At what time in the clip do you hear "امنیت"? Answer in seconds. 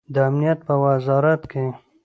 0.29-0.59